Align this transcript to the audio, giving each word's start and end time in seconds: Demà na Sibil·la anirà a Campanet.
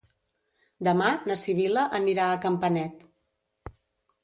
Demà 0.87 1.09
na 1.31 1.37
Sibil·la 1.43 1.85
anirà 1.99 2.27
a 2.31 2.41
Campanet. 2.47 3.07